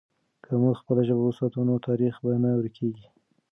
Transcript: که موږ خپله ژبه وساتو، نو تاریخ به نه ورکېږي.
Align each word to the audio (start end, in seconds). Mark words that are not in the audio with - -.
که 0.45 0.51
موږ 0.61 0.75
خپله 0.81 1.01
ژبه 1.07 1.23
وساتو، 1.25 1.59
نو 1.67 1.73
تاریخ 1.87 2.13
به 2.23 2.31
نه 2.43 2.49
ورکېږي. 2.57 3.07